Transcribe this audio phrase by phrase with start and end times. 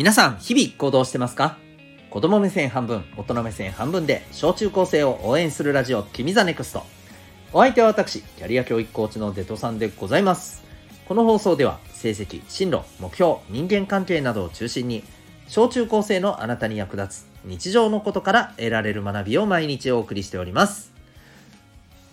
[0.00, 1.58] 皆さん、日々行動してますか？
[2.08, 6.84] 子供目線半分、大人目線半分で、小中高生を応援するラジオ、君 the NEXT。
[7.52, 10.64] お相手は私、キャリア教育コーチのデトさんでございます。
[11.06, 15.04] この放送では、成績、進路、目標、人間関係などを中心に、
[15.48, 20.94] 小中高生のあなたに役立つ日常のことから得られる学びを毎日お送りしております。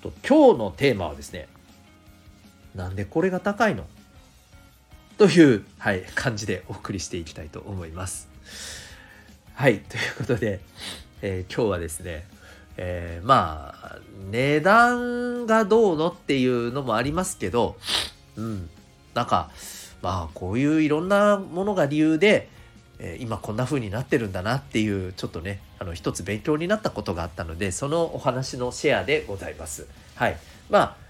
[0.04, 1.47] と今日のテーマはですね、
[2.75, 3.86] なんでこれが高いの？
[5.18, 8.30] という、はい、感じでお送りしていきたいと思います。
[9.56, 10.60] はい、ということで、
[11.24, 12.28] えー今日はですね、
[12.78, 13.98] えーまあ、
[14.30, 17.78] 値段がどうのっていうのもありますけど、
[18.36, 18.70] うん、
[19.16, 19.50] なんか、
[20.04, 22.48] まあ、こういういろんなものが理由で、
[23.00, 29.88] え今こんな風になってるんだなっていう、ちょっとね、あの、一つ勉強になったことがあったので、そのお話のシェアでございます。
[30.14, 30.38] はい。
[30.70, 31.07] まあ、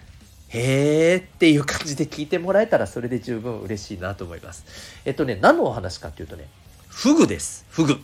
[0.50, 4.66] へーっていう感じで聞いてもらえたらそれで十分嬉しいなと思います。
[5.05, 6.48] えっとね、何のお話かっていうとね、
[6.88, 7.66] フグです。
[7.70, 7.98] フグ。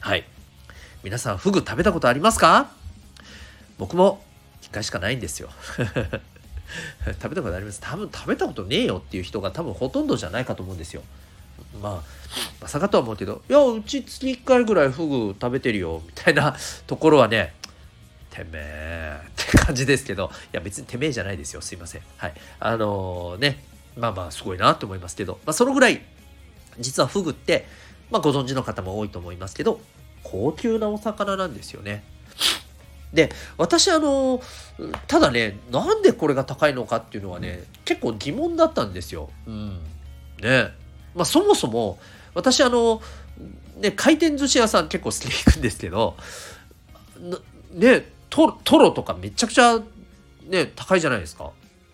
[0.00, 0.24] はい。
[1.02, 2.70] 皆さん、フグ食べたことありますか？
[3.78, 4.22] 僕も
[4.62, 5.50] 一回しかないんですよ。
[7.20, 7.80] 食べたことあります。
[7.80, 11.02] 多分食べたことねえよっていう人が多分ほとんどじゃないかと思うんですよ。
[11.82, 12.08] まあ、
[12.60, 17.54] まさかとは思うけど、いや、うち月1回ぐらいフグ食べてるよ、みたいなところはね、
[18.32, 21.60] てめえって感じですけど、いや別にてめえじゃないですよ。
[21.60, 22.02] すいません。
[22.16, 22.34] はい。
[22.58, 23.62] あのね、
[23.96, 26.02] まあまあすごいなと思いますけど、まあそのぐらい、
[26.78, 27.66] 実はフグって、
[28.10, 29.80] まあご存知の方も多いと思いますけど、
[30.22, 32.04] 高級なお魚なんですよね。
[33.12, 34.40] で、私あの、
[35.06, 39.28] ただね、なんでこれが高いのかっていうのはね、結構疑問だったんですよ。
[39.46, 39.80] うん。
[40.40, 40.72] ね。
[41.14, 41.98] まあそもそも、
[42.34, 43.02] 私あの、
[43.76, 46.16] ね、回転寿司屋さん結構好きで行くんですけど、
[47.74, 49.78] ねトトロとかめちゃくちゃ
[50.48, 51.50] ね高いじゃないですか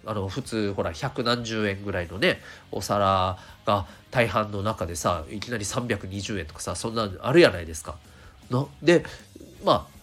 [0.06, 2.38] あの普通ほら百何十円ぐらいのね
[2.70, 3.36] お皿
[3.66, 7.96] が大半の中でさいきなり320円とかさそんなのあるやないですか。
[8.52, 9.04] ので
[9.64, 9.98] まあ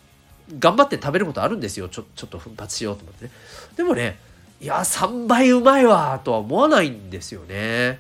[0.60, 3.32] 頑張って食べることあるんですよちょちょっと奮発しようと思ってね。
[3.78, 4.20] でもね
[4.60, 8.00] いや3倍うまいわとは思わないんですよね。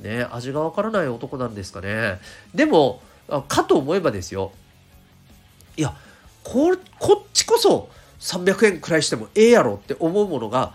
[0.00, 2.18] ね味がわからない男なんですかね。
[2.52, 3.00] でも
[3.46, 4.50] かと思えばですよ
[5.76, 5.94] いや
[6.50, 7.88] ここっちこそ
[8.18, 10.74] 300円くらいしてもええやろって思うものが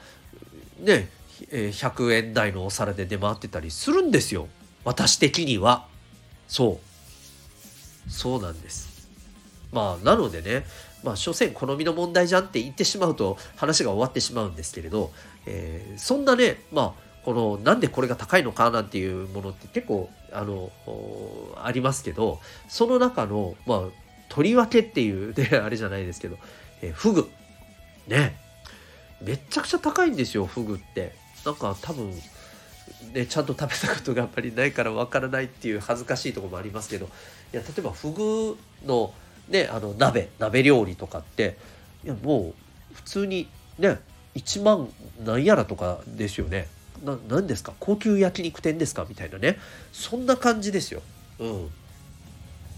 [0.80, 1.10] ね
[1.52, 4.48] え100円台のお皿で出回ってたりするんですよ。
[4.86, 5.86] 私的には。
[6.48, 6.80] そ
[8.08, 8.10] う。
[8.10, 9.10] そうなんです。
[9.74, 10.66] まあなのでね
[11.04, 15.12] まあ所詮好みの問題じゃんって言ってしまうと話が終わってしまうんですけれど、
[15.46, 20.72] えーそんなねまあこのなんでこれが高いのかなんていうものって結構あの
[21.62, 24.05] ありますけどその中のまあ
[24.36, 26.38] とりわけっていう ねあれじゃないですけど、
[26.82, 27.30] えーフグ。
[28.08, 28.38] ね。
[29.22, 31.16] めっちゃくちゃ高いんですよフグって。
[31.46, 32.12] なんか多分
[33.14, 37.10] ねちゃんと食べたことがやっぱりないからわからないっていう恥ずかしいところもありますけど。
[37.54, 39.14] いや例えばフグの
[39.48, 41.58] ねあの鍋鍋料理とかって
[42.04, 42.54] いやも
[42.92, 43.48] う普通に
[43.78, 44.00] ね
[44.36, 44.90] 1万
[45.24, 46.68] なんやらとかですよね。
[47.04, 47.74] な何ですか？
[47.80, 49.06] 高級焼肉店ですか？
[49.08, 49.58] みたいなね。
[49.94, 51.02] そんな感じですよ。
[51.40, 51.70] うん。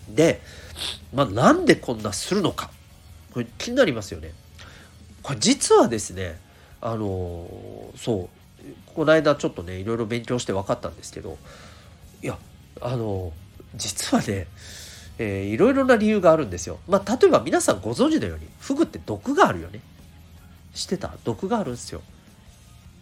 [0.09, 0.41] で、
[1.13, 2.69] まあ、なんでこんなするのか
[3.33, 4.31] これ気になりますよね
[5.23, 6.39] これ実はですね
[6.81, 7.47] あの
[7.95, 8.29] そ
[8.63, 11.37] うこの間ちょっとねいろいろ勉強して分かったんですけど
[12.23, 12.37] いや
[12.81, 13.31] あの
[13.75, 14.47] 実はね
[15.19, 16.79] えーいろいろな理由があるんですよ。
[16.87, 19.79] まあ、例えば皆さんご存知のように、フグって毒があるよね。
[20.75, 21.15] 知ってた？
[21.23, 22.03] 毒があるんですよ。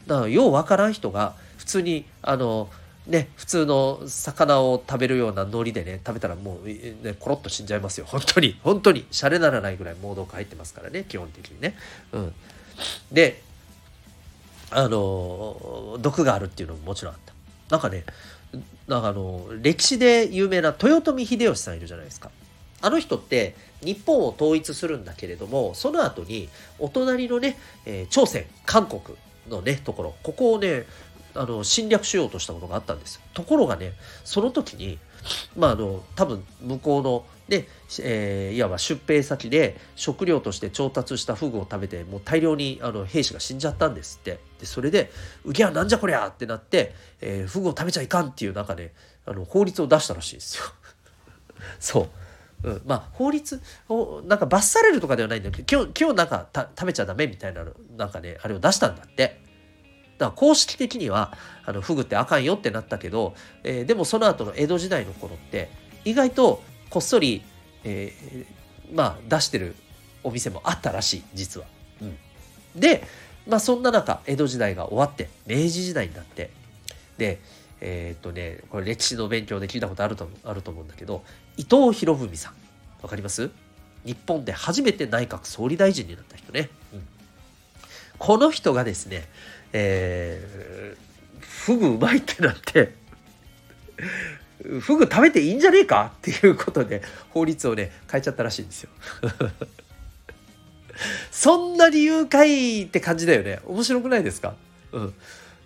[0.07, 2.69] だから、ようわからん人が、普通に、あの、
[3.07, 8.05] ね、普通の魚を食べるような海苔でね、食べたらもう、ね、コロッと死んじゃいますよ。
[8.07, 11.77] 本当に、本当に、シャレならないぐらい猛毒入ってますからね、基本的にね。
[12.13, 12.33] うん。
[13.11, 13.41] で、
[14.71, 17.33] あの、毒があるっていうのももちろんあった。
[17.69, 18.05] なんかね、
[18.87, 22.31] なんかあの、歴史で有名な豊臣秀吉さんいるじゃないですか。
[22.81, 26.49] あの人って日本を統一するんだけれども、その後に
[26.79, 29.01] お隣のね、えー朝鮮、韓国
[29.49, 30.85] のね、ところ、ここをね、
[31.35, 33.21] あの、侵略しようとしたことがあったんです。
[33.33, 33.93] ところがね、
[34.23, 34.97] その時に、
[35.55, 37.67] まああの、多分向こうのね、
[38.01, 44.39] えーいわば出兵先で食料として調達したフグを食べて、もう大量にあの兵士が死んじゃったんですって。
[44.59, 45.11] で、それで、
[45.43, 48.93] うぎゃなんじゃこりゃってなって、えーフグを食べちゃいかんっていう中で、
[49.25, 50.63] あの、法律を出したらしいですよ。
[51.79, 52.09] そう。
[52.63, 59.44] うん、まあ法律をなんか罰されるとかではないんだけど今日今日なんかた食べちゃダメみたいなのなんかねあれを出したんだって
[60.17, 65.69] だから公式的にはあのフグってあかんよってなったけど、えーでもその後の江戸時代の頃って
[66.03, 67.43] 意外とこっそり、
[67.83, 69.75] えーまあ出してる
[70.23, 71.67] お店もあったらしい実は。
[72.01, 72.17] うん、
[72.75, 73.03] で
[73.47, 76.51] まあそんな中江戸時代が終わって明治時代になって
[77.17, 77.39] で、
[77.81, 81.23] えー、っとねこれ歴史の勉強で聞いたことあるとあると思うんだけど
[81.57, 82.53] 伊藤博文さん。
[83.01, 83.49] わかります？
[84.03, 87.07] 日本で初めて内閣総理大臣になった人ね、うん、
[88.17, 89.27] この人がですね、
[89.73, 92.93] えー、フグうまいってなって
[94.79, 96.13] フグ食べていいんじゃねえか？
[96.17, 97.01] っていうことで
[97.31, 98.89] 法律をね変えちゃったらしいんですよ。
[101.29, 103.59] そんな理由かいって感じだよね。
[103.65, 104.55] 面白くないですか？
[104.91, 105.13] うん。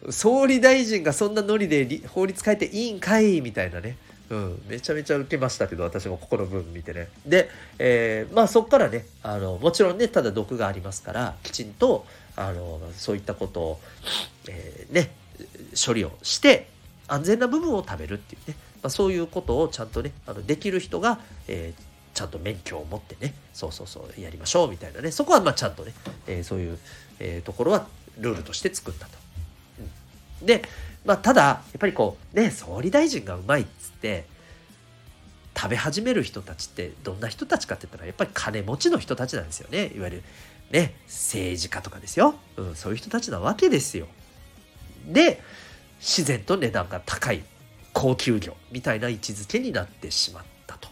[0.10, 3.98] 総理大臣がそんなノリで法律変えていいんかいみたいなね。
[4.30, 7.10] うん、めちゃめちゃ受けましたけど私もここの文見てね。
[7.26, 7.50] で、
[7.80, 12.06] えー、まあそこからねあのもちろんねただ毒がありますからきちんと
[12.40, 13.80] あのそういったことを、
[14.48, 15.12] えー、ね
[15.86, 16.68] 処理をして
[17.08, 21.20] 安全な部分を食べるっていうね、まあ、そういうことをちゃんとねあのできる人が、
[21.50, 25.12] えー、ちゃんと免許を持ってねそうそうそうやりましょうみたいなね。
[25.12, 25.94] そこはまあちゃんとね、
[26.28, 26.80] えー、そういう、
[27.20, 27.88] えー、ところは
[28.18, 29.12] ルールとして作ったと。
[30.42, 30.64] うん、で
[31.06, 34.26] まあ、ただやっぱりこうね総理大臣がうまいっつって
[35.58, 39.92] 食べ始める人たちってどんな人たちかって言ったらやっぱり金持ちの人たちなんですよね。
[39.96, 40.24] いわゆる
[40.72, 44.08] ね政治家とかですよ、うん、そういう人たちなわけですよ。
[45.08, 45.42] で
[46.00, 47.44] 自然と値段が高い
[47.94, 50.90] 高級魚みたいな位置づけになってしまったと。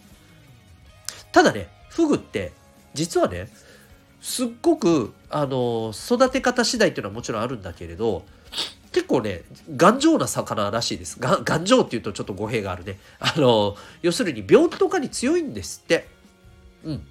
[1.31, 2.51] ただねフグって
[2.93, 3.49] 実はね
[4.21, 8.25] すっごくあの育て方次第っていうのはもちろんあるんだけれど
[8.91, 9.43] 結構ね
[9.75, 11.19] 頑丈な魚らしいです。
[11.19, 12.99] が頑丈っていうとちょっと語弊があるね。
[13.19, 16.07] あの要するに病気とかに強いんですって。
[16.83, 17.07] うん。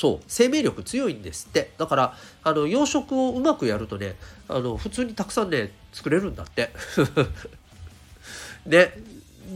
[0.00, 0.20] そう。
[0.28, 1.72] 生命力強いんですって。
[1.76, 4.16] だからあの養殖をうまくやるとね
[4.48, 6.70] あの普通にたくさんね作れるんだって。
[8.66, 8.96] で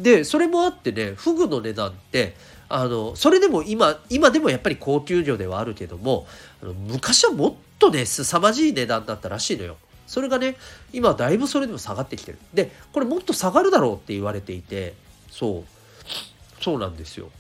[0.02, 2.37] でそれもあってねフグの値段って
[2.69, 6.26] あのそれでも今今でもやっぱり高級魚ではあるけども
[6.62, 9.79] あの昔はもっとね凄まじい値段だったらしいのよ。
[10.06, 10.56] それがね
[10.93, 12.38] 今だいぶそれでも下がってきてる。
[12.52, 14.93] でこれもっと下がるだろうって言われていて
[15.31, 16.62] そう。
[16.62, 17.31] そうなんですよ。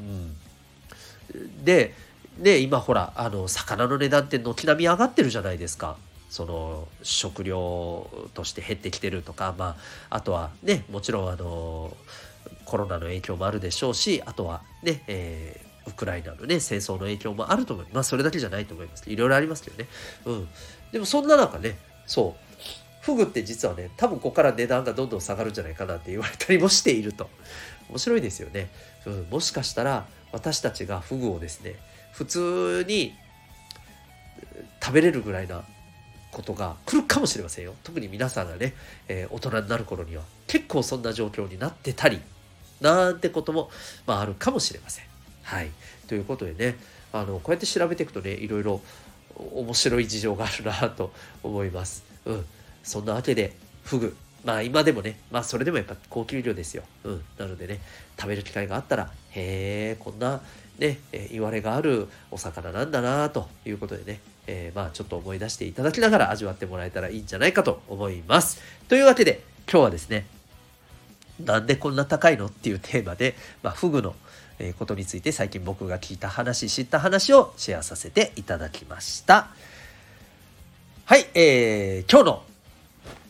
[0.00, 0.34] うん、
[1.64, 1.94] で
[2.38, 5.96] ね今ほらあの魚の値段って軒並み上がってるじゃないですか。
[6.30, 9.76] その食料として減ってきてるとか、ま
[10.08, 11.94] あ、あとはねもちろんあの
[12.64, 17.94] コロナの影響もあるでしょうしあとはね、えー、ウクライナのね戦争の影響もあると思います。
[17.94, 19.10] まあそれだけじゃないと思います。
[19.10, 19.88] いろいろありますけどね。
[20.24, 20.48] うん。
[20.90, 21.76] でもそんな中ね
[22.06, 22.52] そう
[23.02, 27.28] フグって実はね多分ここから値段がどんどん下がるんじゃないかなって言われたりもしていると
[27.90, 28.70] 面白いですよね、
[29.04, 31.76] うん、もしかしたら私たちがフグをですね
[32.12, 33.14] 普通に
[34.82, 35.62] 食べれるぐらいな
[36.30, 38.74] ことが来るかもしれませんよ特に皆さんがね、
[39.08, 42.20] えー、大人になる頃には結構そんな状況になってたり
[42.80, 43.70] なんてことも、
[44.06, 45.04] まあ、あるかもしれません。
[45.42, 45.70] はい
[46.08, 46.76] ということでね
[47.12, 48.80] あのこうやって調べていくとねいろいろ
[49.36, 51.12] 面白い事情があるなと
[51.42, 52.04] 思います。
[52.24, 52.44] うん。
[52.82, 53.52] そんなわけで、
[53.84, 54.16] フグ。
[54.44, 56.82] まあ今でもね、まあそれでもやっぱ高級魚ですよ。
[57.04, 57.22] うん。
[57.38, 57.80] なのでね、
[58.18, 60.40] 食べる機会があったら、へえ、こんな
[60.78, 68.60] ね、え言われがあるお魚なんだなということでね、えー、まあちょっと思い出していただきながら味わってもらえたらいいんじゃないかと思います。
[68.88, 70.26] というわけで、今日はですね、
[71.44, 74.14] なんでこんな高いのっていうテーマで、まあ、フグの
[74.78, 79.48] ことについて最近僕が聞いた話知った話をシェアさせていただきました
[81.04, 82.42] はい、えー、今日の、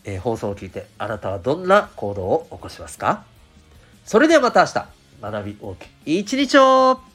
[0.04, 3.24] えー、放送を聞いてあなたはどんな行動を起こしますか？
[4.04, 4.86] それではまた明日。
[5.22, 7.11] 学び大きい一日を。